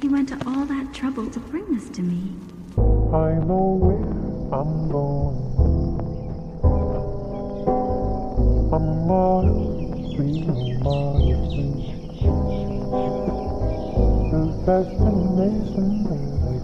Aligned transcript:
He 0.00 0.08
went 0.08 0.30
to 0.30 0.38
all 0.46 0.64
that 0.64 0.94
trouble 0.94 1.28
to 1.28 1.38
bring 1.38 1.74
this 1.74 1.90
to 1.90 2.00
me. 2.00 2.34
I 3.12 3.34
know 3.44 3.76
where 3.76 4.00
I'm 4.58 4.88
going. 4.88 5.36
I'm 8.72 9.06
miles. 10.82 11.30
The 14.30 14.42
destination 14.64 16.04
that 16.04 16.24
I 16.40 16.56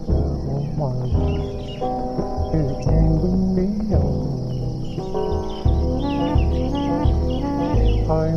moving 2.88 3.42
me 3.54 3.68
on. 3.92 4.16
I 8.08 8.35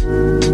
you 0.00 0.51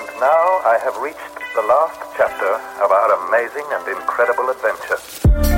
And 0.00 0.08
now 0.18 0.60
I 0.64 0.78
have 0.82 0.96
reached 0.96 1.20
the 1.54 1.60
last 1.60 2.00
chapter 2.16 2.54
of 2.82 2.90
our 2.90 3.28
amazing 3.28 3.66
and 3.68 3.86
incredible 3.86 4.48
adventure. 4.48 5.49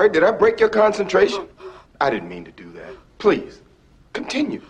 sorry. 0.00 0.12
Did 0.12 0.24
I 0.24 0.30
break 0.30 0.58
your 0.58 0.70
concentration? 0.70 1.46
I 2.00 2.08
didn't 2.08 2.28
mean 2.30 2.44
to 2.46 2.52
do 2.52 2.72
that. 2.72 2.94
Please, 3.18 3.60
continue. 4.14 4.62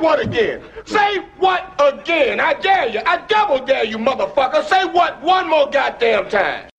What 0.00 0.20
again? 0.20 0.62
Say 0.84 1.18
what 1.38 1.74
again? 1.78 2.40
I 2.40 2.54
dare 2.54 2.88
you. 2.88 3.00
I 3.04 3.24
double 3.26 3.64
dare 3.64 3.84
you, 3.84 3.98
motherfucker. 3.98 4.64
Say 4.64 4.84
what 4.86 5.20
one 5.22 5.48
more 5.48 5.70
goddamn 5.70 6.28
time. 6.28 6.69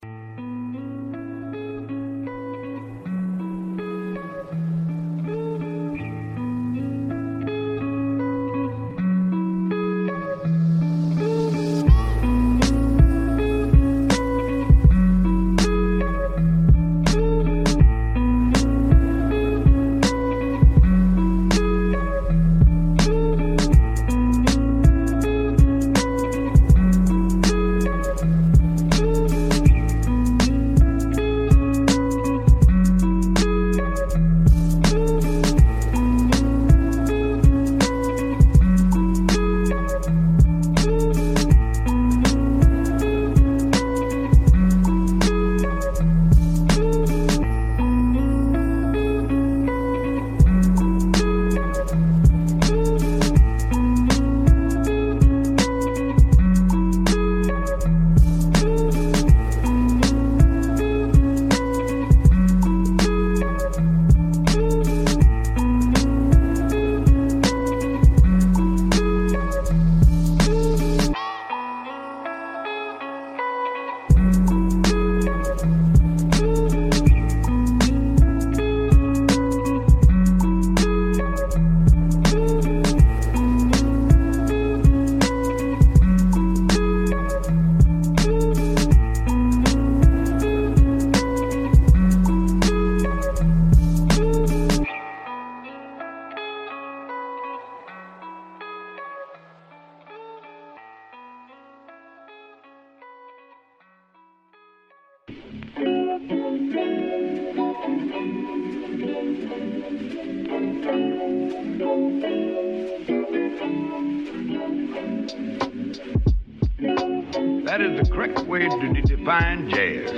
That 117.64 117.80
is 117.80 118.00
the 118.00 118.08
correct 118.12 118.40
way 118.40 118.68
to 118.68 119.02
define 119.02 119.70
jazz. 119.70 120.10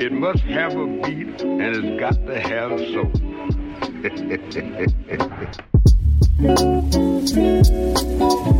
It 0.00 0.12
must 0.12 0.42
have 0.42 0.76
a 0.76 0.86
beat 0.86 1.40
and 1.42 1.62
it's 1.62 2.00
got 2.00 2.14
to 2.26 2.38
have 2.38 2.78
soul. 2.92 3.10